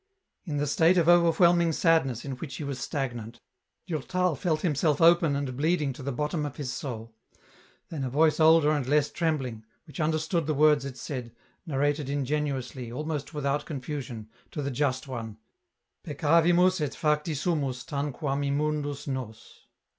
[0.45, 3.39] In the state of overwhelming sadness in which he was stagnant,
[3.85, 7.13] Durtal felt himself open and bleeding to the bottom of his soul;
[7.89, 11.35] then a voice older and less trembling, which understood the words it said,
[11.67, 15.37] narrated ingenuously, almost without confusion, to the Just One,"
[16.03, 19.67] Peccavimus et facti sumus tanquam immundus nos."